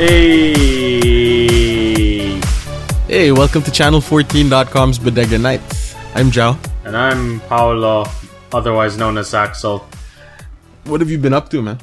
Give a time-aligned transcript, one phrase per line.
[0.00, 0.54] Hey,
[3.06, 3.32] Hey!
[3.32, 5.94] welcome to channel14.com's Bodega Nights.
[6.14, 6.58] I'm Joao.
[6.86, 8.06] And I'm Paulo,
[8.50, 9.86] otherwise known as Axel.
[10.84, 11.80] What have you been up to, man?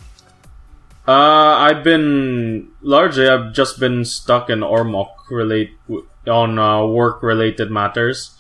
[1.08, 5.78] Uh, I've been largely I've just been stuck in Ormok relate
[6.26, 8.36] on uh, work related matters.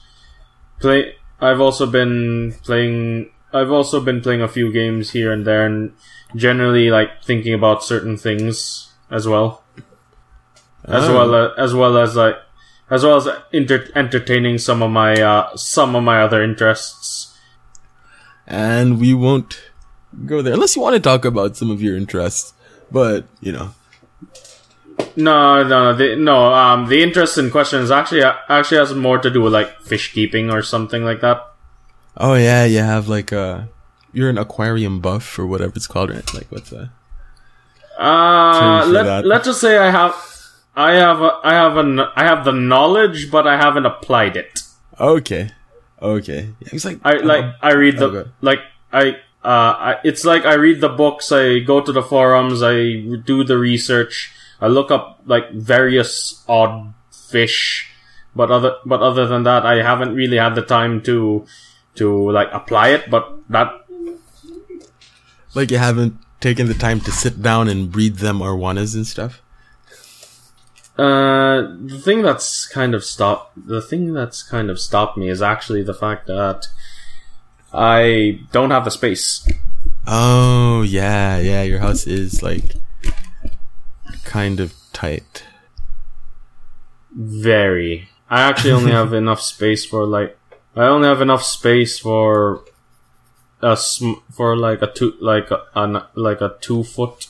[0.80, 1.18] Play.
[1.40, 3.30] I've also been playing.
[3.54, 5.94] I've also been playing a few games here and there, and
[6.36, 9.64] generally like thinking about certain things as well,
[10.88, 11.14] as Oh.
[11.16, 12.38] well as, as well as like
[12.90, 17.38] as well as inter- entertaining some of my uh, some of my other interests.
[18.48, 19.60] And we won't
[20.26, 22.54] go there unless you want to talk about some of your interests.
[22.90, 23.76] But, you know,
[25.18, 26.54] No, no, the, no.
[26.54, 30.14] Um, the interest in question is actually actually has more to do with like fish
[30.14, 31.44] keeping or something like that.
[32.16, 33.68] oh yeah, you have like a,
[34.14, 36.34] you're an aquarium buff or whatever it's called, right?
[36.34, 36.90] Like, what's that?
[38.00, 39.04] Uh, Term for that.
[39.06, 40.16] let let's just say I have,
[40.78, 44.60] I have, a, I have an, I have the knowledge, but I haven't applied it.
[45.00, 45.50] Okay.
[46.02, 46.50] Okay.
[46.62, 48.30] It's like, I like I read the Okay.
[48.42, 48.60] like
[48.94, 49.18] I.
[49.44, 53.46] Uh, I, it's like I read the books, I go to the forums, I do
[53.46, 57.88] the research, I look up like various odd fish,
[58.36, 61.46] but other but other than that, I haven't really had the time to
[61.96, 63.10] to like apply it.
[63.10, 63.72] But that
[65.56, 69.42] like you haven't taken the time to sit down and breed them arowanas and stuff.
[70.98, 75.42] Uh, the thing that's kind of stopped the thing that's kind of stopped me is
[75.42, 76.68] actually the fact that
[77.74, 79.48] I don't have the space.
[80.08, 81.64] Oh yeah, yeah.
[81.64, 82.76] Your house is like
[84.24, 85.44] kind of tight.
[87.14, 88.10] Very.
[88.30, 90.38] I actually only have enough space for like
[90.76, 92.64] I only have enough space for
[93.62, 97.28] a sm- for like a two like a an, like a two foot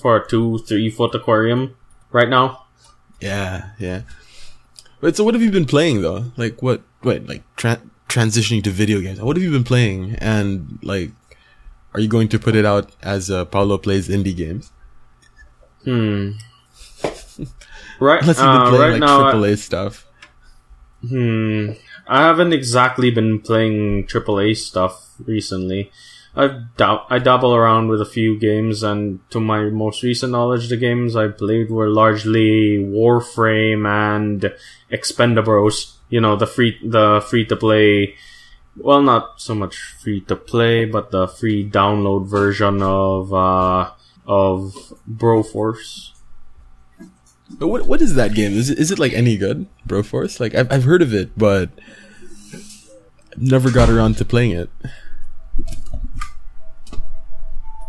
[0.00, 1.76] for a two three foot aquarium
[2.10, 2.63] right now.
[3.24, 4.02] Yeah, yeah.
[5.00, 6.32] Wait, so what have you been playing though?
[6.36, 6.82] Like what?
[7.02, 9.20] Wait, like tra- transitioning to video games.
[9.20, 10.16] What have you been playing?
[10.18, 11.10] And like,
[11.94, 14.70] are you going to put it out as uh, Paulo plays indie games?
[15.84, 16.32] Hmm.
[18.00, 18.20] Right.
[18.22, 20.06] Unless you've been uh, playing right like now, AAA stuff.
[21.08, 21.70] Hmm.
[22.08, 25.92] I haven't exactly been playing AAA stuff recently.
[26.36, 30.68] I've dab- I dabble around with a few games, and to my most recent knowledge,
[30.68, 34.52] the games I played were largely Warframe and
[34.90, 35.94] Expendables.
[36.08, 38.14] You know, the free the free to play.
[38.76, 43.92] Well, not so much free to play, but the free download version of uh,
[44.26, 46.10] of Broforce.
[47.50, 48.52] But what what is that game?
[48.52, 50.40] Is it is it like any good, Broforce?
[50.40, 51.70] Like I've I've heard of it, but
[53.36, 54.70] never got around to playing it,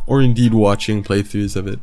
[0.07, 1.79] or indeed watching playthroughs of it.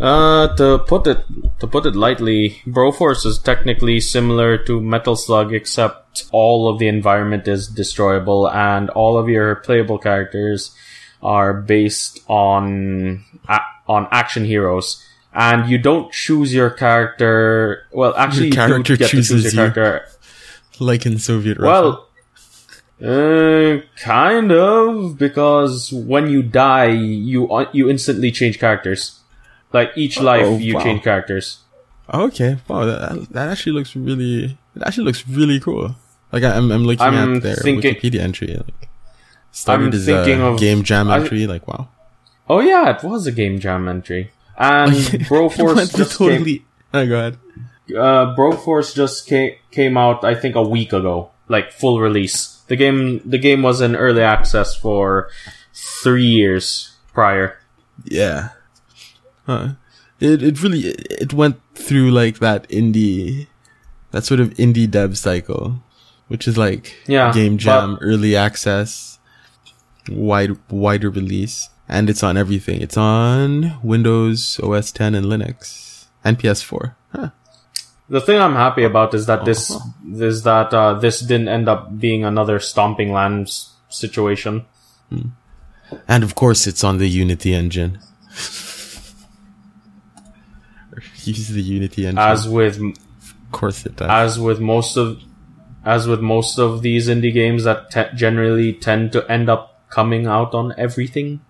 [0.00, 1.18] Uh, to put it
[1.60, 6.88] to put it lightly, Broforce is technically similar to Metal Slug, except all of the
[6.88, 10.74] environment is destroyable, and all of your playable characters
[11.22, 15.04] are based on a- on action heroes.
[15.34, 17.84] And you don't choose your character.
[17.92, 19.72] Well, actually, you character get to choose chooses your you.
[19.72, 20.08] character.
[20.80, 21.68] Like in Soviet Russia.
[21.70, 22.08] Well,
[23.02, 29.20] uh, kind of because when you die, you uh, you instantly change characters.
[29.72, 30.82] Like each life, Oh, you wow.
[30.82, 31.58] change characters.
[32.12, 35.94] Okay, wow, that, that actually looks really, it actually looks really cool.
[36.32, 38.56] Like I- I'm, I'm looking I'm at their thinking- Wikipedia entry.
[38.56, 38.88] Like,
[39.52, 41.46] started I'm as thinking a of- game jam I- entry.
[41.46, 41.88] Like wow,
[42.48, 44.32] Oh yeah, it was a game jam entry.
[44.58, 44.90] And
[45.30, 46.64] Broforce just totally.
[46.92, 47.38] Oh, go ahead.
[47.96, 52.59] uh, Broforce just came, came out, I think, a week ago, like full release.
[52.70, 55.28] The game, the game was in early access for
[55.74, 57.58] three years prior.
[58.04, 58.50] Yeah.
[59.44, 59.74] Huh.
[60.20, 63.48] It it really it went through like that indie,
[64.12, 65.82] that sort of indie dev cycle,
[66.28, 69.18] which is like Yeah, game but- jam, early access,
[70.08, 72.80] wide wider release, and it's on everything.
[72.80, 76.94] It's on Windows OS 10 and Linux and PS4.
[77.16, 77.30] Huh.
[78.10, 80.24] The thing I'm happy about is that this Uh-huh.
[80.26, 84.64] is that uh, this didn't end up being another Stomping Lands situation.
[86.08, 87.98] And of course, it's on the Unity engine.
[91.24, 92.18] Use the Unity engine.
[92.18, 94.08] As with of course it does.
[94.10, 95.18] as with most of
[95.84, 100.26] as with most of these indie games that te- generally tend to end up coming
[100.26, 101.40] out on everything.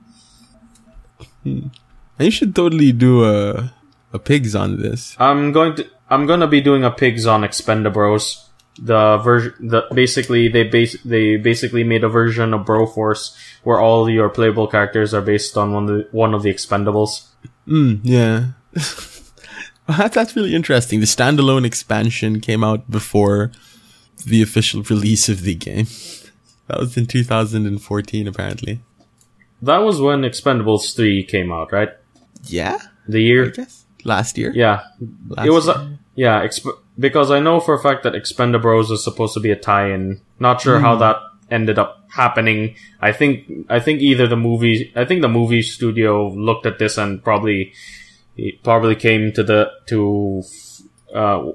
[1.44, 1.70] And
[2.18, 3.72] you should totally do a
[4.12, 5.16] a pigs on this.
[5.18, 8.44] I'm going to I'm going to be doing a pigs on Expendables.
[8.82, 14.08] The version the basically they base they basically made a version of Broforce where all
[14.08, 17.28] your playable characters are based on one of the, one of the Expendables.
[17.66, 18.46] Mm, yeah.
[19.86, 21.00] That- That's really interesting.
[21.00, 23.50] The standalone expansion came out before
[24.24, 25.86] the official release of the game.
[26.68, 28.80] That was in 2014, apparently.
[29.60, 31.90] That was when Expendables 3 came out, right?
[32.44, 32.78] Yeah,
[33.08, 33.50] The I year?
[33.50, 34.52] guess last year.
[34.54, 34.82] Yeah.
[35.28, 35.98] Last it was, year.
[36.20, 39.56] Yeah, exp- because I know for a fact that Expendables is supposed to be a
[39.56, 40.20] tie-in.
[40.38, 41.16] Not sure how that
[41.50, 42.76] ended up happening.
[43.00, 46.98] I think, I think either the movie, I think the movie studio looked at this
[46.98, 47.72] and probably,
[48.62, 50.42] probably came to the, to,
[51.14, 51.52] uh,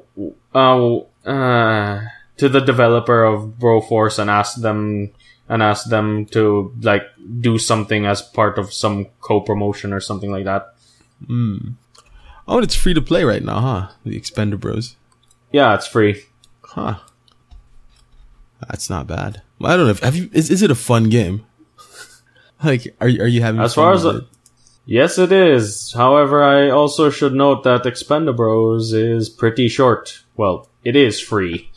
[0.56, 0.98] uh,
[1.30, 2.02] uh,
[2.38, 5.12] to the developer of Broforce and asked them,
[5.48, 7.06] and asked them to, like,
[7.40, 10.74] do something as part of some co-promotion or something like that.
[12.48, 13.88] Oh, it's free to play right now, huh?
[14.06, 14.96] The Expendables.
[15.52, 16.24] Yeah, it's free.
[16.64, 17.00] Huh.
[18.70, 19.42] That's not bad.
[19.60, 19.92] Well, I don't know.
[19.92, 20.30] If, have you?
[20.34, 21.46] Is, is it a fun game?
[22.64, 23.62] like, are you- are you having?
[23.62, 24.24] As fun far as with a- it?
[24.88, 25.94] Yes, it is.
[25.94, 30.22] However, I also should note that Expendables is pretty short.
[30.38, 31.72] Well, it is free.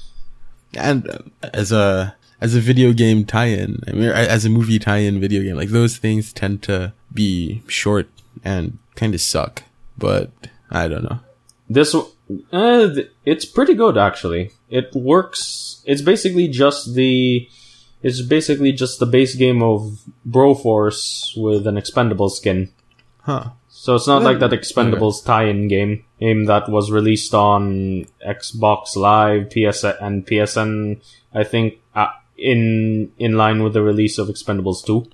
[0.75, 1.19] and uh,
[1.55, 5.57] as a as a video game tie-in, I mean, as a movie tie-in video game,
[5.57, 8.09] like those things tend to be short
[8.45, 9.63] and kind of suck.
[9.97, 10.31] But
[10.71, 11.21] I don't know.
[11.69, 12.95] This, uh,
[13.25, 14.53] it's pretty good actually.
[14.71, 15.83] It works.
[15.85, 17.49] It's basically just the,
[18.03, 22.71] it's basically just the base game of Broforce with an Expendable skin.
[23.23, 23.51] Huh?
[23.69, 29.51] So it's not like that Expendables tie-in game, game that was released on Xbox Live,
[29.51, 31.01] PS and PSN.
[31.33, 35.09] I think uh, in in line with the release of Expendables Two.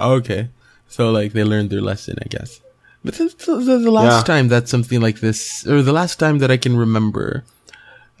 [0.00, 0.48] Okay.
[0.88, 2.60] So like they learned their lesson, I guess.
[3.04, 4.34] But the, the, the last Yeah.
[4.34, 7.44] time that something like this, or the last time that I can remember,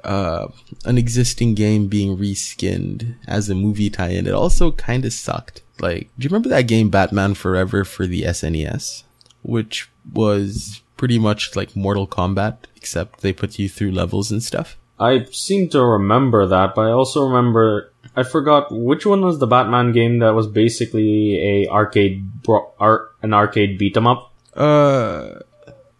[0.04, 0.48] uh,
[0.84, 5.62] an existing game being reskinned as a movie tie-in, it also kind of sucked.
[5.80, 9.02] Like, do you remember that game Batman Forever for the SNES,
[9.42, 14.76] which was pretty much like Mortal Kombat, except they put you through levels and stuff.
[15.00, 19.46] I seem to remember that, but I also remember I forgot which one was the
[19.46, 24.27] Batman game that was basically a arcade bro- art an arcade beat 'em up.
[24.58, 25.40] Uh,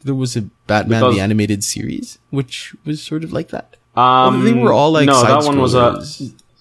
[0.04, 3.76] there was a Batman Because- the animated series, which was sort of like that.
[3.96, 6.02] Um, Oh, they were all like no, side that one was a.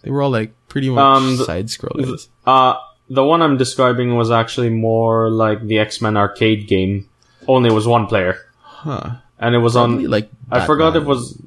[0.04, 2.28] They were all like pretty much Um, side scrollers.
[2.46, 2.76] uh
[3.10, 7.08] the one I'm describing was actually more like the X Men arcade game.
[7.48, 9.12] Only it was one player, Huh.
[9.40, 10.12] and it was Probably on.
[10.12, 11.38] like I forgot it was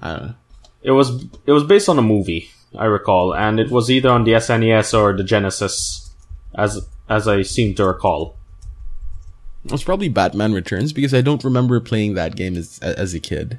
[0.00, 0.34] I don't know.
[0.82, 4.24] It was it was based on a movie, I recall, and it was either on
[4.24, 6.10] the SNES or the Genesis,
[6.54, 8.34] as as I seem to recall.
[9.66, 13.20] It was probably Batman Returns because I don't remember playing that game as as a
[13.20, 13.58] kid.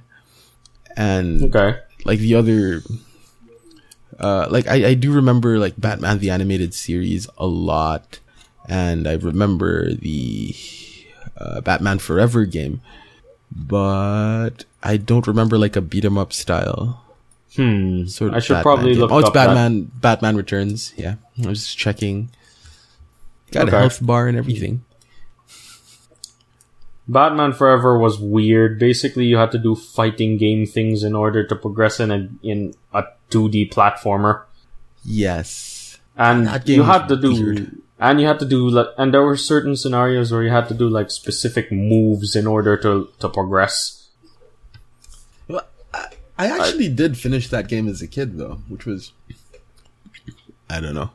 [0.96, 1.80] And Okay.
[2.06, 2.82] like the other
[4.20, 8.20] uh like I, I do remember like Batman the animated series a lot
[8.68, 10.56] and I remember the
[11.38, 12.82] uh, Batman Forever game
[13.52, 17.04] but I don't remember like a beat 'em up style
[17.56, 18.06] Hmm.
[18.06, 19.02] sort of I should Batman probably game.
[19.02, 19.48] look Oh, it's up that.
[19.48, 22.30] Batman Batman Returns yeah I was just checking
[23.52, 23.76] got Okay.
[23.78, 24.84] a health bar and everything
[27.08, 28.80] Batman Forever was weird.
[28.80, 32.74] Basically, you had to do fighting game things in order to progress in a in
[32.94, 34.44] a 2D platformer,
[35.04, 35.78] yes
[36.18, 37.32] and you had to do.
[37.34, 37.82] weird.
[38.00, 40.76] And you had to do, like, and there were certain scenarios where you had to
[40.76, 44.10] do like specific moves in order to to progress.
[45.48, 46.06] Well, I,
[46.38, 49.14] I actually did finish that game as a kid though, which was
[50.70, 51.10] I don't know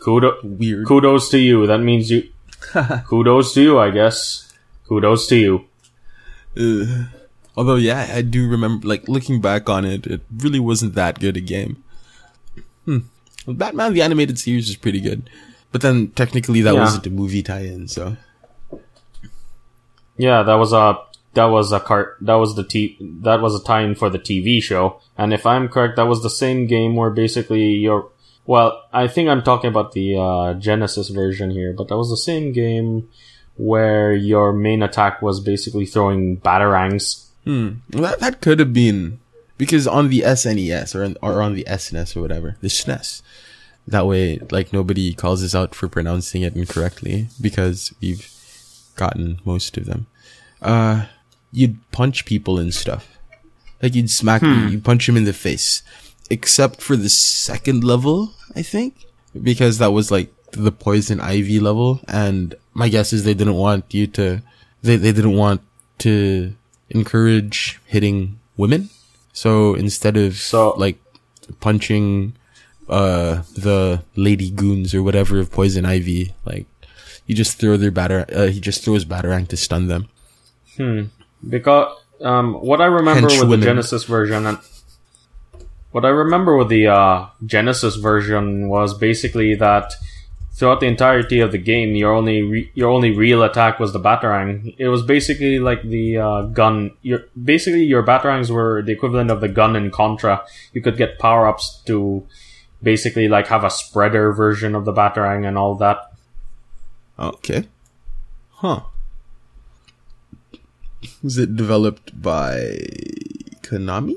[0.00, 0.86] Kudos, weird.
[0.88, 1.68] kudos to you.
[1.68, 2.28] That means you.
[3.06, 4.52] kudos to you, I guess.
[4.88, 5.64] Kudos to you.
[6.56, 7.06] Ugh.
[7.56, 11.36] Although, yeah, I do remember like looking back on it, it really wasn't that good
[11.36, 11.82] a game.
[12.84, 12.98] Hmm.
[13.46, 15.28] Batman the animated series is pretty good,
[15.70, 16.80] but then technically that Yeah.
[16.80, 18.16] wasn't a movie tie-in, so
[20.16, 20.98] Yeah, that was a
[21.34, 24.62] that was a cart that was the t that was a tie-in for the TV
[24.62, 25.00] show.
[25.18, 28.08] And if I'm correct, that was the same game where basically you're
[28.46, 32.16] well, I think I'm talking about the uh, Genesis version here, but that was the
[32.16, 33.08] same game
[33.56, 37.26] where your main attack was basically throwing batarangs.
[37.44, 37.74] hmm.
[37.90, 39.20] That that could have been
[39.58, 43.22] because on the SNES or on, or on the SNES or whatever, the SNES.
[43.86, 48.26] That way, like nobody calls us out for pronouncing it incorrectly because we've
[48.96, 50.06] gotten most of them.
[50.62, 51.06] Uh,
[51.52, 53.18] you'd punch people and stuff.
[53.82, 55.82] Like you'd smack, you punch him in the face,
[56.30, 59.04] except for the second level, I think,
[59.40, 62.00] because that was like the poison ivy level.
[62.08, 64.42] And my guess is they didn't want you to,
[64.82, 65.62] they, they didn't want
[65.98, 66.52] to
[66.90, 68.90] encourage hitting women.
[69.32, 70.98] So instead of So- like
[71.60, 72.34] punching,
[72.88, 76.66] uh, the lady goons or whatever of poison ivy, like
[77.26, 80.08] you just throw their batter, uh, he just throws batarang to stun them.
[80.76, 81.02] Hmm.
[81.48, 84.58] Because um, what I remember with the Genesis version and
[85.92, 89.92] what I remember with the uh, Genesis version was basically that
[90.54, 94.00] throughout the entirety of the game, your only re- your only real attack was the
[94.00, 94.74] batarang.
[94.78, 96.92] It was basically like the uh, gun.
[97.02, 100.44] Your basically your batarangs were the equivalent of the gun in Contra.
[100.72, 102.26] You could get power ups to
[102.82, 106.12] basically like have a spreader version of the batarang and all that.
[107.18, 107.68] Okay.
[108.50, 108.80] Huh.
[111.22, 112.78] Was it developed by
[113.62, 114.16] Konami?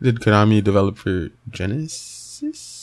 [0.00, 2.79] Did Konami develop for Genesis?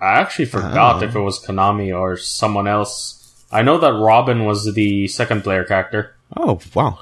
[0.00, 1.06] I actually forgot Oh.
[1.06, 3.44] if it was Konami or someone else.
[3.50, 6.14] I know that Robin was the second player character.
[6.36, 6.98] Oh wow!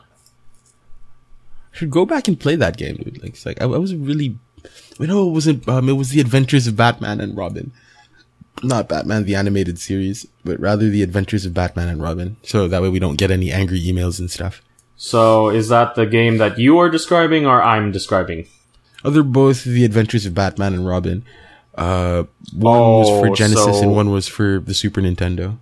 [1.73, 3.23] I should go back and play that game, dude.
[3.23, 4.37] Like, it's like I, I was really,
[4.99, 5.69] you know, it wasn't.
[5.69, 7.73] Um, it was the Adventures of Batman and Robin,
[8.63, 12.37] not Batman the animated series, but rather the Adventures of Batman and Robin.
[12.43, 14.63] So that way we don't get any angry emails and stuff.
[14.97, 18.47] So is that the game that you are describing or I'm describing?
[19.05, 21.25] Oh, they're both the Adventures of Batman and Robin.
[21.77, 25.59] Uh, one was Oh, for Genesis so- and one was for the Super Nintendo.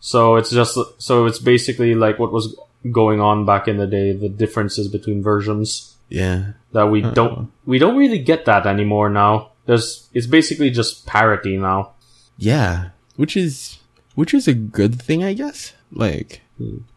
[0.00, 2.56] So it's just so it's basically like what was
[2.92, 6.52] going on back in the day, the differences between versions Yeah.
[6.72, 9.50] that we don't we don't really get that anymore now.
[9.66, 11.92] There's it's basically just parity now.
[12.36, 13.78] Yeah, which is
[14.14, 15.72] which is a good thing, I guess.
[15.90, 16.42] Like,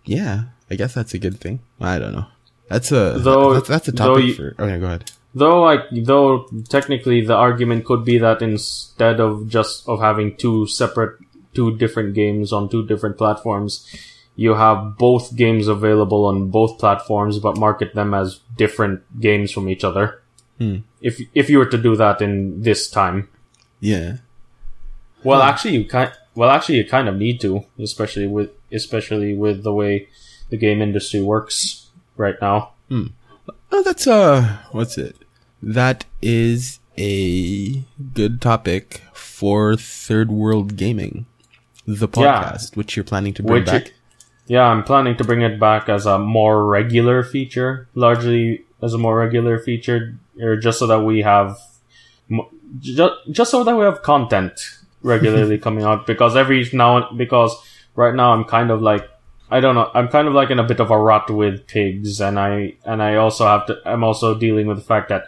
[0.06, 1.60] yeah, I guess that's a good thing.
[1.80, 2.26] I don't know.
[2.68, 4.56] That's a Though- that's, that's a though topic you- for.
[4.60, 5.12] Oh yeah, go ahead.
[5.34, 10.68] Though like though technically the argument could be that instead of just of having two
[10.68, 11.20] separate
[11.54, 13.86] two different games on two different platforms,
[14.36, 19.70] you have both games available on both platforms but market them as different games from
[19.70, 20.22] each other.
[20.58, 20.78] Hmm.
[21.02, 23.30] If if you were to do that in this time.
[23.80, 24.18] Yeah,
[25.24, 29.64] Well, actually, you kind well, actually, you kind of need to, especially with especially with
[29.64, 30.08] the way
[30.50, 32.74] the game industry works right now.
[33.72, 35.16] Oh, that's uh, what's it?
[35.62, 37.84] That is a
[38.14, 41.26] good topic for third world gaming,
[41.86, 42.42] the Yeah.
[42.44, 43.94] podcast, which you're planning to bring Which, back.
[44.48, 48.98] yeah, I'm planning to bring it back as a more regular feature, largely as a
[48.98, 51.58] more regular feature, or just so that we have,
[52.80, 54.60] just just so that we have content
[55.02, 56.06] regularly coming out.
[56.06, 57.56] Because every now, because
[57.96, 59.10] right now I'm kind of like
[59.50, 59.90] I don't know.
[59.94, 63.02] I'm kind of like in a bit of a rut with pigs, and I and
[63.02, 63.80] I also have to.
[63.86, 65.28] I'm also dealing with the fact that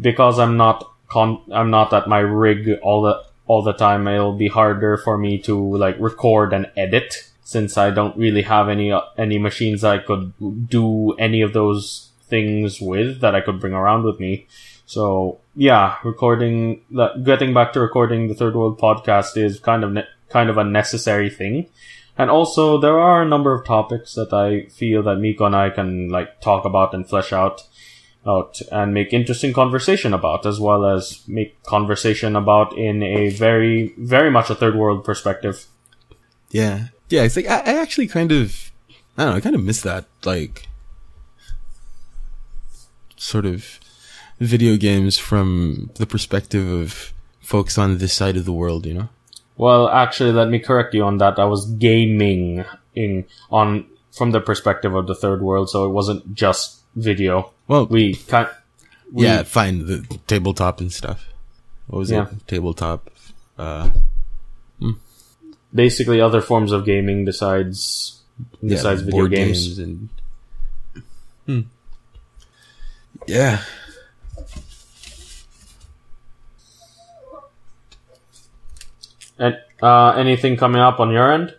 [0.00, 4.08] because I'm not con, I'm not at my rig all the all the time.
[4.08, 8.68] It'll be harder for me to like record and edit since I don't really have
[8.68, 10.32] any uh, any machines I could
[10.68, 14.46] do any of those things with that I could bring around with me.
[14.86, 19.92] So yeah, recording that, getting back to recording the Third World podcast is kind of
[19.92, 21.66] ne- kind of a necessary thing.
[22.20, 25.70] And also, there are a number of topics that I feel that Miko and I
[25.70, 27.62] can like talk about and flesh out,
[28.26, 33.94] out and make interesting conversation about, as well as make conversation about in a very,
[33.96, 35.64] very much a third world perspective.
[36.50, 37.22] Yeah, yeah.
[37.22, 38.70] It's like I, I actually kind of,
[39.16, 40.68] I don't know, I kind of miss that, like,
[43.16, 43.80] sort of
[44.38, 48.84] video games from the perspective of folks on this side of the world.
[48.84, 49.08] You know?
[49.60, 51.38] Well, actually, let me correct you on that.
[51.38, 52.64] I was gaming
[52.94, 57.52] in on from the perspective of the third world, so it wasn't just video.
[57.68, 58.48] Well, We kind,
[59.12, 59.84] we, yeah, fine.
[59.84, 61.26] The tabletop and stuff.
[61.88, 62.28] What was Yeah.
[62.32, 62.48] it?
[62.48, 63.10] Tabletop.
[63.58, 63.90] Uh,
[65.74, 68.22] basically other forms of gaming besides
[68.62, 69.78] yeah, besides video board games.
[69.78, 70.08] and.
[71.44, 71.60] Hmm.
[73.26, 73.60] Yeah.
[79.40, 81.54] Uh, anything coming up on your end?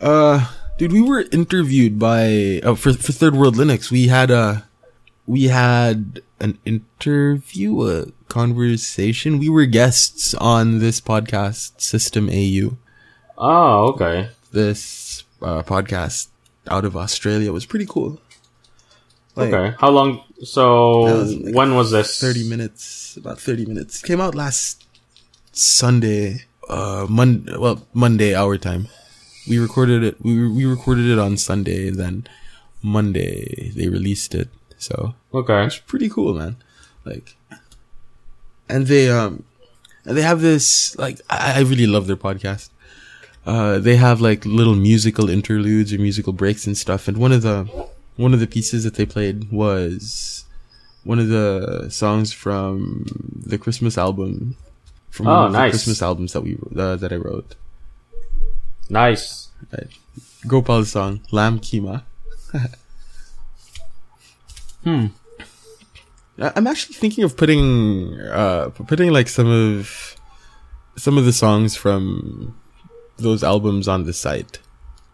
[0.00, 3.90] Uh, dude, we were interviewed by oh, for for Third World Linux.
[3.90, 4.68] We had a
[5.26, 9.38] we had an interview, a conversation.
[9.38, 12.76] We were guests on this podcast, System AU.
[13.36, 14.30] Oh, okay.
[14.52, 16.28] This uh, podcast
[16.68, 18.20] out of Australia was pretty cool.
[19.36, 19.76] Like, okay.
[19.78, 20.22] How long?
[20.42, 22.18] So was like when was this?
[22.18, 24.02] Thirty minutes, about thirty minutes.
[24.02, 24.86] Came out last
[25.52, 28.88] Sunday, uh, Mon well Monday our time.
[29.48, 30.16] We recorded it.
[30.22, 32.26] We we recorded it on Sunday, and then
[32.82, 34.48] Monday they released it.
[34.78, 35.64] So Okay.
[35.66, 36.56] it's pretty cool, man.
[37.04, 37.36] Like,
[38.68, 39.44] and they um,
[40.04, 42.70] and they have this like I, I really love their podcast.
[43.46, 47.08] Uh, they have like little musical interludes or musical breaks and stuff.
[47.08, 47.64] And one of the
[48.16, 50.44] one of the pieces that they played was
[51.04, 53.06] one of the songs from
[53.46, 54.56] the Christmas album.
[55.10, 55.70] From Oh, one of the nice.
[55.72, 57.54] Christmas albums that we uh, that I wrote.
[58.88, 59.48] Nice.
[60.46, 62.02] Gopal's song "Lamb Kima."
[64.82, 65.06] Hmm.
[66.38, 70.16] I'm actually thinking of putting uh putting like some of
[70.96, 72.56] some of the songs from
[73.18, 74.58] those albums on the site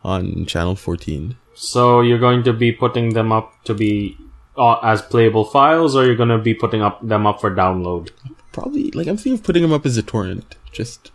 [0.05, 1.37] on channel 14.
[1.55, 4.17] So you're going to be putting them up to be
[4.57, 8.11] uh, as playable files, or you're going to be putting up them up for download?
[8.57, 10.57] Probably like I'm thinking of putting them up as a torrent.
[10.73, 11.13] Just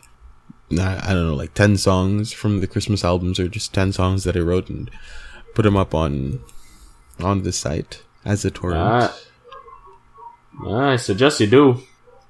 [0.70, 4.38] I don't know, like 10 songs from the Christmas albums or just 10 songs that
[4.38, 4.92] I wrote and
[5.56, 6.42] put them up on
[7.20, 8.80] on the site as a torrent.
[8.80, 9.18] Ah.
[10.70, 11.82] I suggest you do.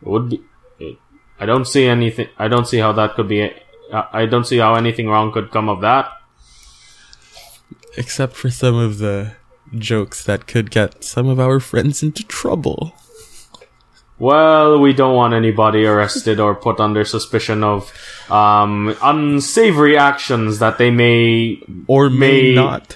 [0.01, 0.41] It would be.
[0.79, 0.97] It,
[1.37, 2.29] I don't see anything.
[2.37, 3.51] I don't see how that could be.
[3.91, 6.09] I I don't see how anything wrong could come of that.
[7.97, 9.33] Except for some of the
[9.75, 12.95] jokes that could get some of our friends into trouble.
[14.21, 17.91] Well, we don't want anybody arrested or put under suspicion of
[18.29, 21.59] um, unsavory actions that they may.
[21.87, 22.95] Or may May- not.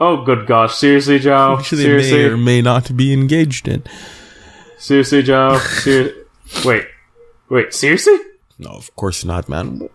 [0.00, 0.74] Oh, good gosh!
[0.74, 1.56] Seriously, Joe.
[1.58, 3.82] Which they Seriously, may or may not be engaged in.
[4.78, 5.58] seriously, Joe.
[5.58, 6.14] Ser-
[6.64, 6.86] wait,
[7.50, 7.74] wait.
[7.74, 8.16] Seriously?
[8.58, 9.90] No, of course not, man.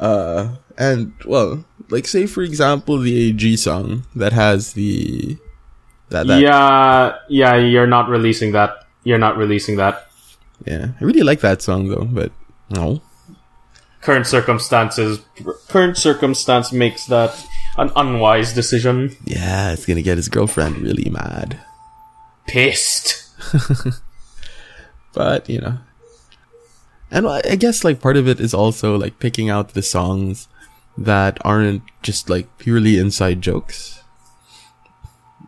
[0.00, 5.36] Uh, and well, like say for example the AG song that has the
[6.10, 7.56] that, that Yeah, yeah.
[7.56, 8.86] You're not releasing that.
[9.04, 10.08] You're not releasing that.
[10.66, 10.88] yeah.
[11.00, 12.32] I really like that song though, but
[12.70, 13.00] no.
[14.00, 15.18] current circumstances
[15.68, 17.34] current circumstance makes that
[17.76, 21.58] an unwise decision Yeah, it's gonna get his girlfriend really mad.
[22.46, 23.26] pissed
[25.12, 25.78] But you know,
[27.10, 30.48] and I I guess like part of it is also like picking out the songs
[30.98, 34.00] that aren't just like purely inside jokes.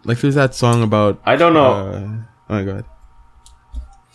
[0.08, 1.72] Like there's that song about i don't know.
[1.92, 2.00] uh,
[2.48, 2.84] oh my god.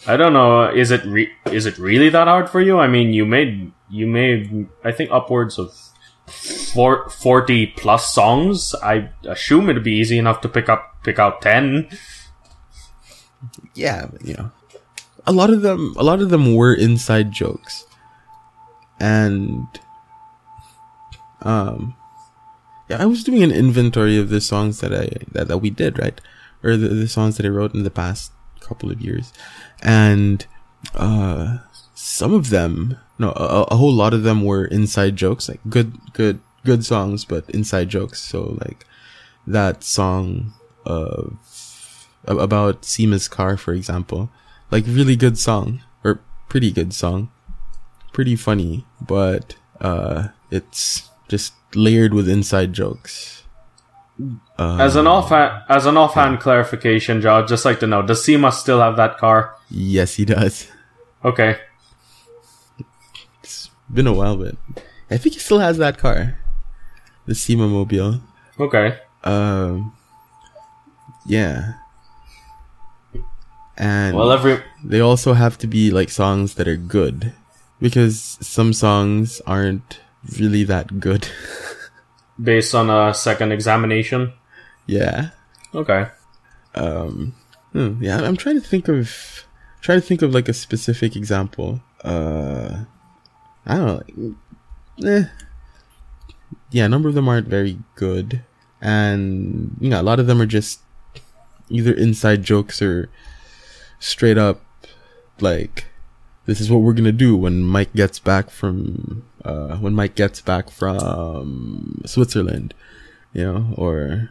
[0.10, 2.80] i don't know is it re- is it really that hard for you?
[2.80, 5.70] I mean you made you made i think upwards of
[6.74, 8.74] four, 40 plus songs.
[8.82, 11.88] I assume it'd be easy enough to pick up pick out 10
[13.76, 14.52] yeah, you know,
[15.28, 17.86] a lot of them, a lot of them were inside jokes,
[19.02, 19.68] and
[21.42, 21.94] um,
[22.90, 26.00] yeah, I was doing an inventory of the songs that I that, that we did
[26.00, 26.20] right,
[26.64, 29.34] or the, the songs that I wrote in the past couple of years,
[29.82, 30.46] and
[30.96, 31.60] uh,
[31.94, 35.98] some of them, no, a, a whole lot of them were inside jokes, like good,
[36.14, 38.22] good, good songs, but inside jokes.
[38.22, 38.86] So like
[39.48, 40.54] that song
[40.86, 41.38] of
[42.26, 44.30] about Seema's car, for example.
[44.72, 46.20] Like really good song or
[46.50, 47.32] pretty good song,
[48.12, 53.44] pretty funny, but uh, it's just layered with inside jokes.
[54.60, 55.32] Uh, as an off
[55.68, 59.18] as an offhand clarification joe i'd just like to know does Seema still have that
[59.18, 60.68] car yes, he does.
[61.26, 61.58] okay
[63.42, 64.56] It's been a while, but
[65.10, 66.38] I think he still has that car,
[67.26, 68.22] the Seema Mobile.
[68.60, 69.94] okay Um,
[71.26, 71.74] yeah.
[73.78, 77.34] And well every they also have to be like songs that are good
[77.82, 80.00] because some songs aren't
[80.40, 81.28] really that good.
[82.42, 84.34] based on a second examination.
[84.88, 85.30] yeah.
[85.74, 86.08] Okay.
[86.76, 87.34] Um
[87.72, 89.46] hmm, yeah, I'm trying to think of
[89.82, 91.82] trying to think of like a specific example.
[92.04, 92.86] Uh
[93.66, 94.36] I don't know.
[94.98, 95.28] Like, eh.
[96.72, 98.44] Yeah, a number of them aren't very good.
[98.82, 100.80] And you know, a lot of them are just
[101.70, 103.10] either inside jokes or
[104.00, 104.62] straight up
[105.40, 105.86] like
[106.46, 110.42] this is what we're gonna do when Mike gets back from uh when Mike gets
[110.42, 112.74] back from Switzerland.
[113.34, 114.30] You know, or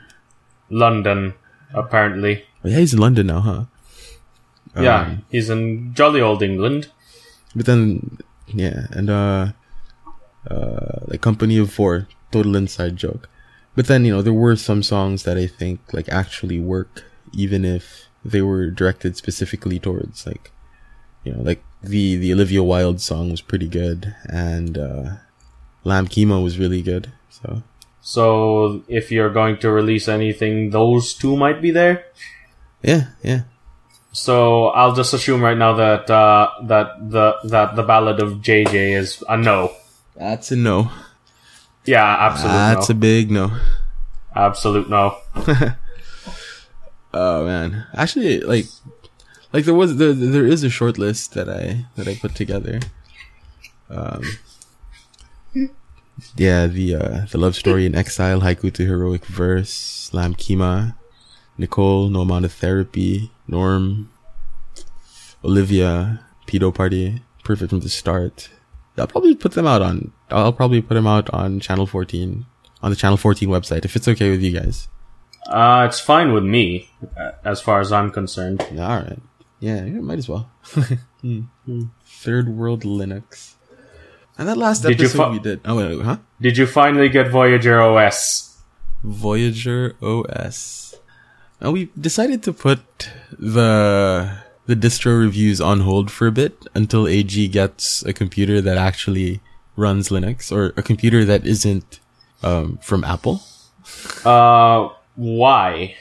[0.71, 1.35] London,
[1.75, 2.45] apparently.
[2.63, 3.65] yeah, he's in London now, huh?
[4.81, 6.89] yeah, Um, he's in jolly old England.
[7.55, 9.53] But then, yeah, and uh,
[10.49, 13.29] uh, like Company of Four, total inside joke.
[13.75, 17.65] But then, you know, there were some songs that I think like actually work, even
[17.65, 20.53] if they were directed specifically towards like,
[21.25, 25.05] you know, like the the Olivia Wilde song was pretty good, and uh,
[25.85, 27.13] Lamb Chemo was really good.
[27.31, 27.63] So
[28.01, 32.07] So if you're going to release anything, those two might be there.
[32.83, 33.43] yeah, yeah,
[34.13, 38.97] So I'll just assume right now that uh, that the that the ballad of JJ
[38.99, 39.73] is a no.
[40.17, 40.91] that's a no.
[41.85, 42.59] Yeah, absolutely.
[42.59, 42.93] That's no.
[42.93, 43.51] a big no.
[44.35, 45.19] absolute no.
[47.15, 48.65] Oh man, actually, like,
[49.53, 52.81] like there was there there is a short list that I that I put together.
[53.91, 54.23] Um,
[56.37, 60.95] yeah, the uh the love story in exile, haiku to heroic verse, Lam Kima,
[61.59, 64.11] Nicole, no amount of therapy, Norm,
[65.45, 68.51] Olivia, pedo party, perfect from the start.
[68.99, 70.13] I'll probably put them out on.
[70.31, 72.47] I'll probably put them out on channel fourteen
[72.83, 74.89] on the Channel 14 website, if it's okay with you guys.
[75.47, 78.61] Uh, it's fine with me, uh, as far as I'm concerned.
[78.73, 79.19] All right.
[79.63, 80.51] Yeah, yeah, might as well.
[81.23, 81.43] Hmm.
[82.05, 83.55] Third World Linux.
[84.37, 85.61] And that last Did you episode fi- we did.
[85.65, 86.17] Oh, wait, huh?
[86.41, 88.59] Did you finally get Voyager OS?
[89.05, 90.97] Voyager OS.
[91.61, 92.83] Now we decided to put
[93.39, 98.77] the the distro reviews on hold for a bit until AG gets a computer that
[98.77, 99.41] actually
[99.77, 102.01] runs Linux or a computer that isn't
[102.43, 103.43] um, from Apple.
[104.25, 105.95] Uh, why?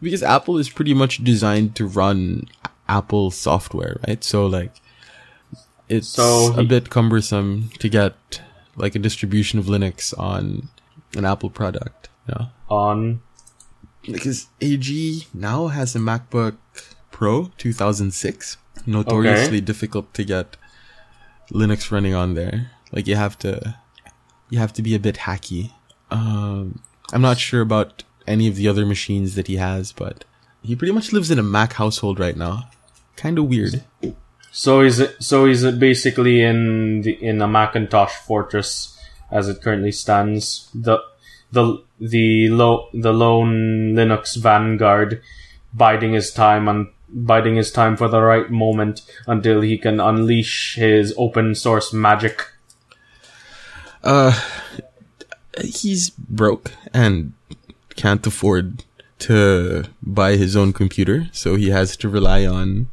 [0.00, 2.48] Because Apple is pretty much designed to run
[2.88, 4.22] Apple software, right?
[4.24, 4.80] So like,
[5.88, 8.42] it's So a bit cumbersome to get
[8.76, 10.68] like a distribution of Linux on
[11.16, 12.08] an Apple product.
[12.28, 13.20] Yeah, On
[14.02, 16.56] because AG now has a MacBook
[17.10, 20.56] Pro 2006, notoriously difficult to get
[21.50, 22.70] Linux running on there.
[22.92, 23.76] Like you have to,
[24.50, 25.72] you have to be a bit hacky.
[26.10, 26.80] Um,
[27.12, 30.24] I'm not sure about any of the other machines that he has, but
[30.62, 32.68] he pretty much lives in a Mac household right now.
[33.16, 33.82] Kind of weird.
[34.52, 38.96] so is it so is it basically in the in a Macintosh fortress
[39.30, 40.70] as it currently stands?
[40.74, 40.98] The
[41.50, 45.22] the the low the lone Linux vanguard
[45.74, 50.76] biding his time and biding his time for the right moment until he can unleash
[50.76, 52.46] his open source magic.
[54.04, 54.38] Uh,
[55.60, 57.32] he's broke and
[57.98, 58.84] can't afford
[59.18, 62.88] to buy his own computer, so he has to rely on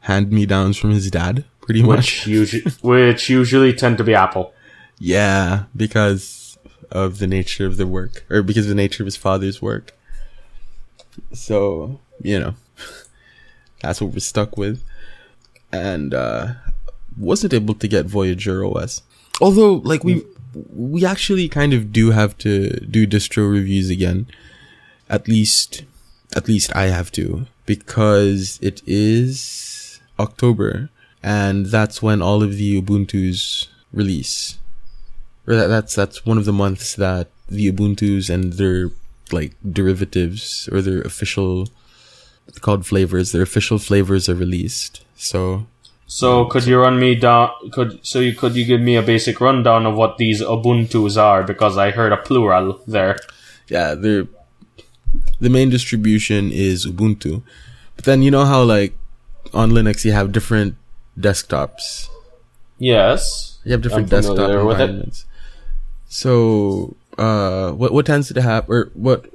[0.00, 2.26] hand-me-downs from his dad, pretty much.
[2.26, 4.52] Which usually which usually tend to be Apple.
[4.98, 6.58] Yeah, because
[6.90, 9.96] of the nature of the work, or because of the nature of his father's work.
[11.32, 12.54] So, you know,
[13.80, 14.84] that's what we're stuck with.
[15.72, 16.52] And, uh,
[17.16, 19.02] wasn't able to get Voyager OS.
[19.40, 20.24] Although, like, we,
[20.74, 24.26] we actually kind of do have to do distro reviews again.
[25.08, 25.84] At least,
[26.34, 30.90] at least I have to, because it is October,
[31.22, 34.58] and that's when all of the Ubuntu's release
[35.46, 38.90] or that, that's that's one of the months that the Ubuntu's and their
[39.30, 41.68] like derivatives or their official
[42.60, 45.04] called flavors, their official flavors are released.
[45.16, 45.66] So
[46.12, 47.50] So could you run me down?
[47.72, 51.42] Could so you could you give me a basic rundown of what these Ubuntu's are?
[51.42, 53.16] Because I heard a plural there.
[53.68, 54.28] yeah, they're
[55.40, 57.42] the main distribution is Ubuntu.
[57.96, 58.92] But then you know how like
[59.54, 60.76] on Linux you have different
[61.18, 62.08] desktops.
[62.78, 63.58] Yes.
[63.64, 64.90] You have different desktop familiar with it.
[64.90, 65.24] environments.
[66.08, 69.32] So, uh, what what tends to happen, or what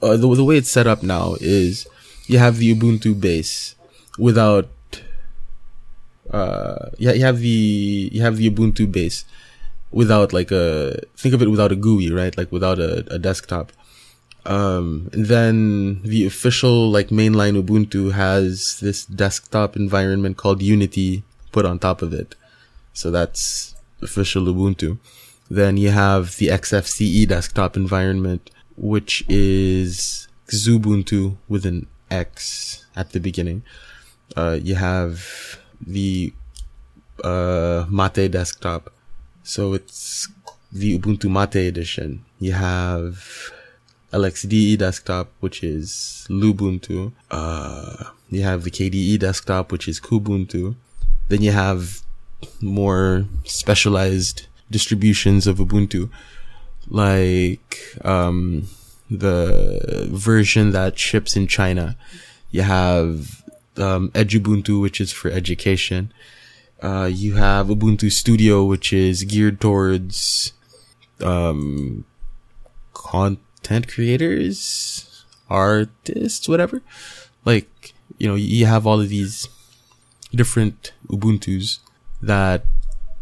[0.00, 1.88] uh, the the way it's set up now is
[2.26, 3.74] you have the Ubuntu base
[4.18, 4.68] without,
[6.32, 9.24] uh, yeah, you have the you have the Ubuntu base
[9.90, 12.36] without like a think of it without a GUI, right?
[12.36, 13.72] Like without a, a desktop.
[14.46, 21.66] Um, and then the official like mainline Ubuntu has this desktop environment called Unity put
[21.66, 22.36] on top of it.
[22.92, 24.98] So that's official Ubuntu.
[25.50, 33.20] Then you have the XFCE desktop environment, which is Xubuntu with an X at the
[33.20, 33.62] beginning.
[34.36, 36.32] Uh, you have the
[37.24, 38.92] uh, Mate desktop.
[39.42, 40.28] So it's
[40.72, 42.24] the Ubuntu Mate edition.
[42.38, 43.52] You have
[44.12, 47.12] LXDE desktop, which is Lubuntu.
[47.30, 50.74] Uh, you have the KDE desktop, which is Kubuntu.
[51.28, 52.00] Then you have
[52.60, 56.10] more specialized distributions of Ubuntu,
[56.88, 58.68] like um,
[59.10, 61.96] the version that ships in China.
[62.50, 63.42] You have
[63.76, 66.12] um, Edubuntu, which is for education.
[66.82, 70.52] Uh, you have Ubuntu Studio, which is geared towards
[71.20, 72.04] um,
[72.94, 76.82] content creators, artists, whatever.
[77.44, 79.48] Like, you know, you have all of these
[80.34, 81.80] different Ubuntus
[82.22, 82.64] that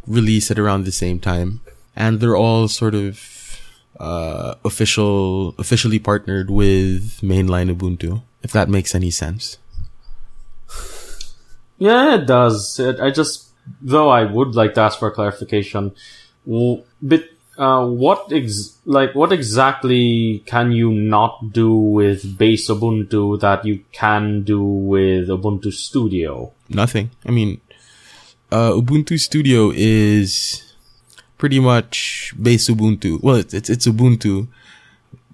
[0.07, 1.61] release at around the same time.
[1.97, 3.61] And they're all sort of,
[3.99, 9.59] uh, official, officially partnered with mainline Ubuntu, if that makes any sense.
[11.79, 12.79] Yeah, it does.
[12.79, 13.49] It, I just,
[13.81, 15.93] though I would like to ask for clarification.
[16.47, 17.25] But
[17.59, 23.85] uh, what ex- like what exactly can you not do with base Ubuntu that you
[23.93, 26.53] can do with Ubuntu Studio?
[26.69, 27.11] Nothing.
[27.27, 27.61] I mean,
[28.51, 30.73] uh, Ubuntu Studio is
[31.37, 33.23] pretty much base Ubuntu.
[33.23, 34.49] Well, it's, it's, it's Ubuntu,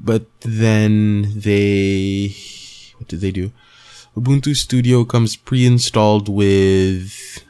[0.01, 2.35] but then they,
[2.99, 3.53] what did they do?
[4.17, 7.45] Ubuntu Studio comes pre-installed with,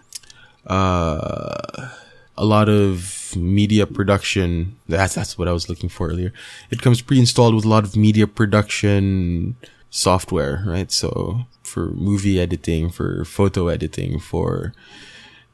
[0.67, 1.89] uh,
[2.37, 4.77] a lot of media production.
[4.89, 6.33] That's that's what I was looking for earlier.
[6.71, 9.57] It comes pre-installed with a lot of media production
[9.91, 10.91] software, right?
[10.91, 14.73] So for movie editing, for photo editing, for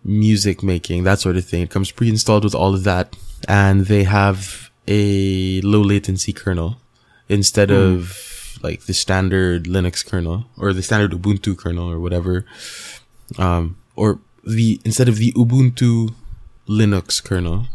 [0.05, 1.63] music making, that sort of thing.
[1.63, 3.17] It comes pre-installed with all of that,
[3.49, 6.79] and they have a low latency kernel
[7.29, 8.30] instead of
[8.63, 12.45] like the standard Linux kernel or the standard Ubuntu kernel or whatever.
[13.39, 16.15] Um, or the instead of the Ubuntu
[16.69, 17.67] Linux kernel,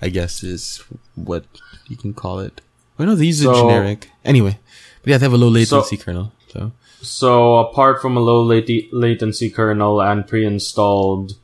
[0.00, 0.82] I guess is
[1.14, 1.44] what
[1.88, 2.60] you can call it.
[2.98, 4.10] I know these So- are generic.
[4.24, 4.58] Anyway,
[5.02, 6.32] but yeah, they have a low latency So- kernel.
[6.52, 6.72] So
[7.02, 11.34] So apart from a low lati- latency kernel and pre-installed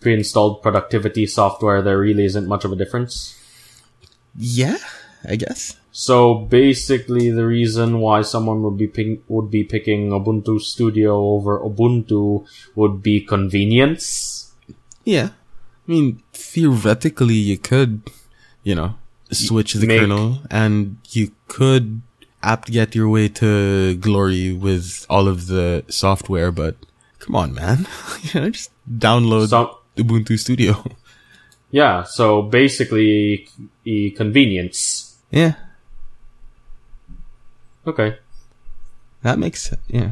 [0.00, 3.34] pre-installed productivity software, there really isn't much of a difference.
[4.36, 4.76] yeah,
[5.26, 5.76] I guess.
[5.96, 11.60] So basically, the reason why someone would be pick- would be picking Ubuntu Studio over
[11.62, 12.42] Ubuntu
[12.74, 14.50] would be convenience.
[15.06, 15.28] Yeah.
[15.86, 18.10] I mean, theoretically, you could,
[18.66, 18.96] you know,
[19.30, 22.02] switch the Make- kernel and you could
[22.42, 26.74] apt get your way to glory with all of the software, but
[27.22, 27.86] come on, man.
[28.34, 30.74] you know, just download So Ubuntu Studio.
[31.70, 33.46] yeah, so basically,
[33.84, 35.14] e- convenience.
[35.30, 35.54] yeah.
[37.86, 38.18] Okay.
[39.22, 39.80] That makes sense.
[39.88, 40.10] Yeah.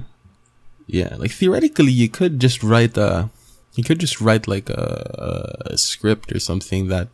[0.86, 1.16] Yeah.
[1.18, 3.30] Like theoretically, you could just write a,
[3.74, 7.08] you could just write like a, a script or something that,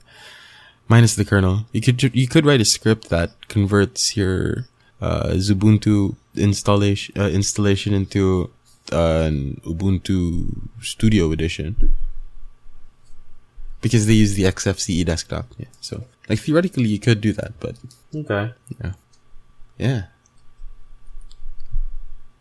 [0.88, 4.66] minus the kernel, you could, ju- you could write a script that converts your,
[5.00, 8.50] uh, Ubuntu installation, uh, installation into,
[8.92, 10.48] uh, an Ubuntu
[10.82, 11.94] Studio edition.
[13.80, 15.46] Because they use the XFCE desktop.
[15.56, 15.66] Yeah.
[15.80, 17.76] So, like theoretically, you could do that, but
[18.12, 18.52] Okay.
[18.82, 18.92] Yeah.
[19.78, 20.02] Yeah.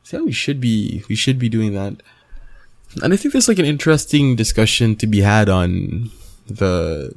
[0.07, 2.01] So we should be we should be doing that.
[3.03, 6.11] And I think there's like an interesting discussion to be had on
[6.47, 7.11] the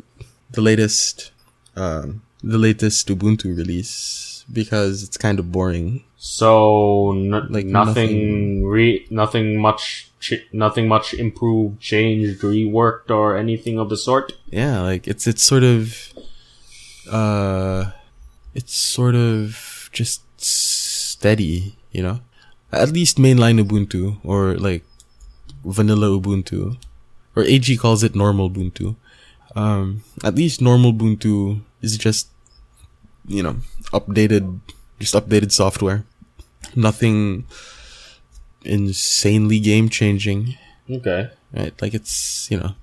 [0.50, 1.30] the latest
[1.76, 6.02] um the latest Ubuntu release because it's kind of boring.
[6.16, 13.78] So like nothing, nothing- re- nothing much, ch- nothing much improved, changed, reworked, or anything
[13.78, 14.32] of the sort.
[14.50, 16.12] Yeah, like it's it's sort of
[17.08, 17.92] uh
[18.52, 22.18] it's sort of just steady, you know?
[22.72, 24.84] At least mainline Ubuntu or like
[25.64, 26.76] vanilla Ubuntu
[27.36, 28.96] or AG calls it normal Ubuntu.
[29.54, 32.28] Um at least normal Ubuntu is just
[33.26, 33.56] you know,
[33.92, 34.60] updated
[34.98, 36.04] just updated software.
[36.76, 37.46] Nothing
[38.64, 40.56] insanely game changing
[40.90, 41.30] Okay.
[41.52, 41.74] right?
[41.80, 42.74] Like it's you know,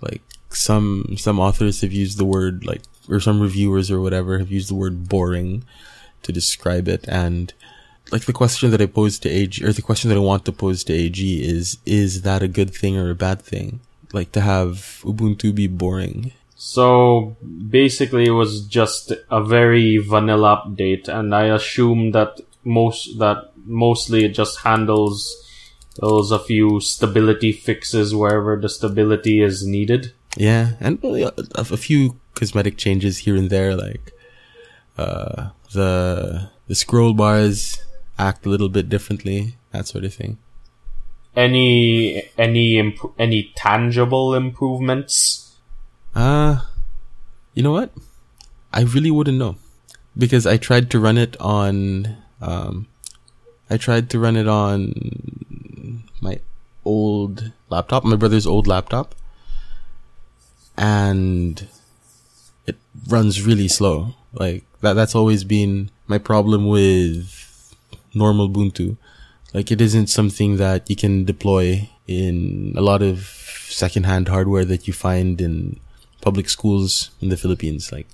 [0.00, 4.50] like some some authors have used the word like, or some reviewers or whatever have
[4.50, 5.64] used the word boring
[6.22, 7.52] to describe it, and
[8.14, 10.52] like the question that I posed to AG, or the question that I want to
[10.52, 13.80] pose to AG is, is that a good thing or a bad thing?
[14.12, 16.30] Like to have Ubuntu be boring?
[16.54, 17.36] So
[17.68, 24.24] basically, it was just a very vanilla update, and I assume that most that mostly
[24.26, 25.16] it just handles
[26.00, 30.12] those a few stability fixes wherever the stability is needed.
[30.36, 34.12] Yeah, and a, a few cosmetic changes here and there, like
[34.96, 37.83] uh, the the scroll bars
[38.18, 40.38] act a little bit differently, that sort of thing.
[41.36, 45.56] Any any imp- any tangible improvements?
[46.14, 46.60] Uh,
[47.54, 47.90] you know what?
[48.72, 49.56] I really wouldn't know
[50.16, 52.16] because I tried to run it on.
[52.40, 52.86] Um,
[53.68, 56.40] I tried to run it on my
[56.84, 59.14] old laptop, my brother's old laptop,
[60.76, 61.66] and
[62.66, 62.76] it
[63.08, 64.14] runs really slow.
[64.32, 64.94] Like that.
[64.94, 67.43] That's always been my problem with
[68.14, 68.96] normal Ubuntu.
[69.52, 73.18] Like it isn't something that you can deploy in a lot of
[73.68, 75.80] secondhand hardware that you find in
[76.20, 77.92] public schools in the Philippines.
[77.92, 78.08] Like,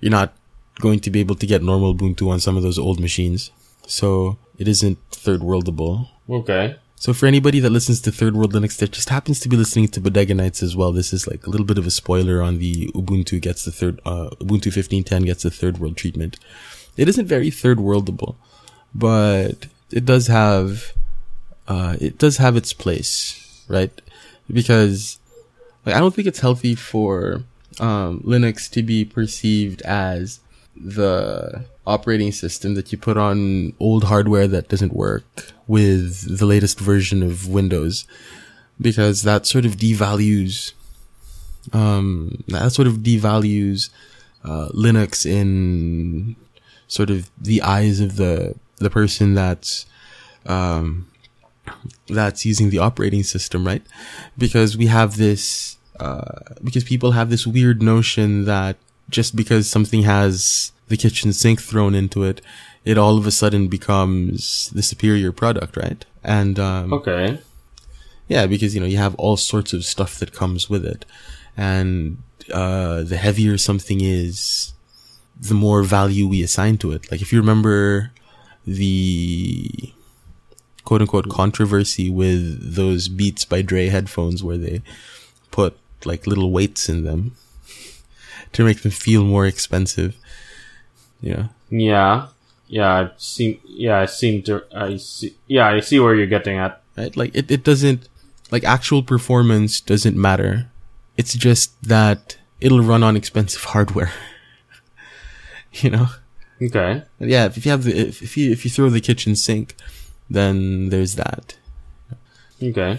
[0.00, 0.34] you're not
[0.80, 3.50] going to be able to get normal Ubuntu on some of those old machines.
[3.86, 6.08] So it isn't third worldable.
[6.28, 6.76] Okay.
[6.96, 9.88] So for anybody that listens to Third World Linux that just happens to be listening
[9.88, 12.58] to Bodega Nights as well, this is like a little bit of a spoiler on
[12.58, 16.38] the Ubuntu gets the third, uh, Ubuntu 1510 gets the third world treatment.
[16.96, 18.36] It isn't very third worldable,
[18.94, 20.92] but it does have,
[21.68, 24.00] uh, it does have its place, right?
[24.52, 25.18] Because
[25.84, 27.42] like, I don't think it's healthy for
[27.80, 30.40] um, Linux to be perceived as
[30.76, 36.80] the operating system that you put on old hardware that doesn't work with the latest
[36.80, 38.06] version of Windows,
[38.80, 40.72] because that sort of devalues,
[41.72, 43.90] um, that sort of devalues
[44.44, 46.36] uh, Linux in
[46.88, 49.86] sort of the eyes of the the person that's
[50.46, 51.08] um,
[52.08, 53.82] that's using the operating system, right?
[54.38, 58.76] Because we have this uh, because people have this weird notion that
[59.08, 62.40] just because something has the kitchen sink thrown into it,
[62.84, 66.04] it all of a sudden becomes the superior product, right?
[66.22, 67.38] And um, Okay.
[68.28, 71.04] yeah, because you know you have all sorts of stuff that comes with it,
[71.56, 72.18] and
[72.52, 74.72] uh, the heavier something is,
[75.40, 77.10] the more value we assign to it.
[77.10, 78.12] Like if you remember
[78.66, 79.92] the
[80.84, 84.82] quote unquote controversy with those Beats by Dre headphones, where they
[85.50, 87.36] put like little weights in them
[88.52, 90.16] to make them feel more expensive.
[91.20, 91.48] Yeah.
[91.70, 92.28] Yeah.
[92.68, 96.58] Yeah, I seem yeah, I seem to I see yeah, I see where you're getting
[96.58, 96.82] at.
[96.96, 97.16] right?
[97.16, 98.08] Like it, it doesn't
[98.50, 100.68] like actual performance doesn't matter.
[101.16, 104.12] It's just that it'll run on expensive hardware.
[105.72, 106.08] you know?
[106.62, 107.02] Okay.
[107.20, 109.74] Yeah, if you have the if, if you if you throw the kitchen sink,
[110.30, 111.56] then there's that.
[112.62, 112.98] Okay.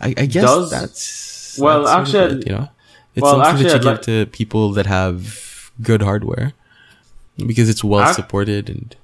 [0.00, 2.68] I, I guess Does- that's well, that's actually, it, you know,
[3.16, 6.52] it's well, something actually, that you I'd give like- to people that have good hardware
[7.36, 8.94] because it's well Ac- supported and.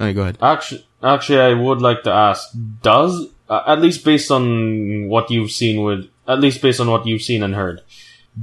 [0.00, 0.38] Alright, go ahead.
[0.42, 2.48] Actually, actually, I would like to ask:
[2.82, 7.06] Does uh, at least based on what you've seen with, at least based on what
[7.06, 7.82] you've seen and heard,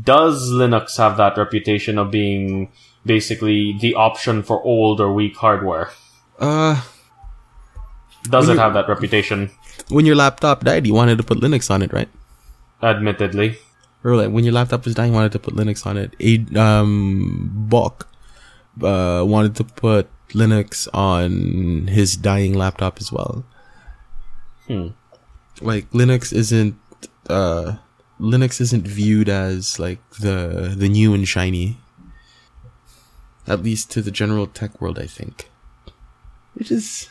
[0.05, 2.71] does Linux have that reputation of being
[3.05, 5.89] basically the option for old or weak hardware?
[6.39, 6.81] Uh,
[8.23, 9.51] Does it have that reputation?
[9.89, 12.09] when your laptop died, you wanted to put Linux on it, right?
[12.81, 13.57] Admittedly,
[14.03, 16.15] or like when your laptop was dying, you wanted to put Linux on it.
[16.19, 18.07] A um, Bok
[18.81, 23.45] uh, wanted to put Linux on his dying laptop as well.
[24.67, 24.87] Hmm.
[25.59, 26.75] Like Linux isn't
[27.29, 27.75] uh,
[28.19, 31.77] Linux isn't viewed as like the the new and shiny,
[33.51, 34.97] at least to the general tech world.
[34.97, 35.49] I think,
[36.53, 37.09] which is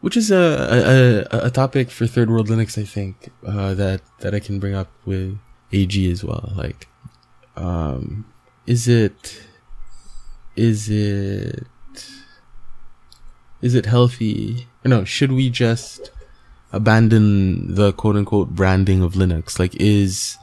[0.00, 2.80] which is a a, a, topic for third world Linux.
[2.80, 5.38] I think uh, that that I can bring up with
[5.72, 6.52] AG as well.
[6.56, 6.88] Like,
[7.56, 8.26] um,
[8.66, 9.42] is it
[10.56, 11.66] is it
[13.60, 14.66] is it healthy?
[14.84, 16.10] Or no, should we just
[16.72, 19.58] abandon the quote unquote branding of Linux?
[19.58, 20.36] Like, is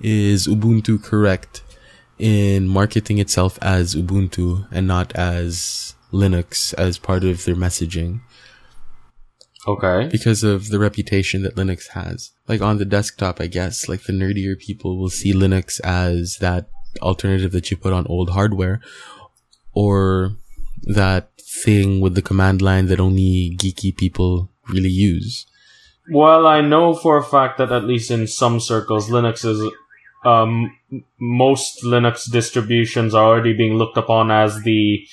[0.00, 1.62] is Ubuntu correct
[2.18, 8.20] in marketing itself as Ubuntu and not as Linux as part of their messaging?
[9.68, 10.08] okay.
[10.10, 12.32] because of the reputation that Linux has.
[12.48, 16.68] Like on the desktop, I guess, like the nerdier people will see Linux as that
[17.00, 18.80] alternative that you put on old hardware
[19.72, 20.36] or
[20.82, 21.30] that
[21.62, 25.46] thing with the command line that only geeky people really use.
[26.10, 29.60] Well, I know for a fact that at least in some circles, Linux is,
[30.28, 30.76] um,
[31.20, 35.06] most Linux distributions are already being looked upon as the,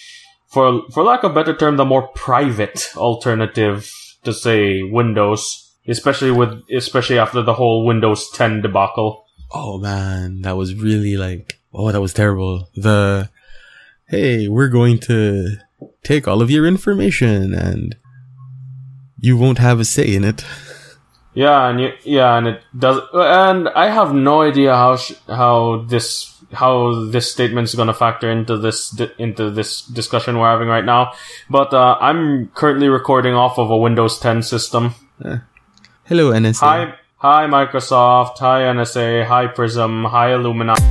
[0.48, 3.90] for, for lack of a better term, the more private alternative
[4.24, 9.26] to say Windows, especially with, especially after the whole Windows 10 debacle.
[9.52, 12.70] Oh man, that was really like, oh, that was terrible.
[12.76, 13.30] The,
[14.10, 15.58] hey, we're going to
[16.04, 17.96] take all of your information and
[19.20, 20.44] you won't have a say in it.
[21.36, 25.84] Yeah, and you, yeah, and it does, and I have no idea how sh- how
[25.88, 30.70] this how this statement is going to factor into this into this discussion we're having
[30.70, 31.12] right now.
[31.50, 34.96] But uh, I'm currently recording off of a Windows 10 system.
[36.06, 36.60] Hello, NSA.
[36.62, 40.85] Hi, hi Microsoft, hi NSA, hi Prism, hi Illuminati.